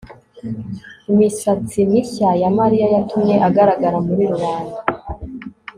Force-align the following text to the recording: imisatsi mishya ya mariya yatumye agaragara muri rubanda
imisatsi 1.11 1.77
mishya 1.91 2.29
ya 2.41 2.49
mariya 2.57 2.85
yatumye 2.95 3.35
agaragara 3.47 3.97
muri 4.07 4.23
rubanda 4.31 4.77